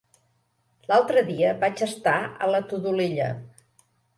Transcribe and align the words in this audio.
L'altre 0.91 1.23
dia 1.27 1.51
vaig 1.65 1.83
estar 1.89 2.17
a 2.47 2.51
la 2.55 2.63
Todolella. 2.73 3.29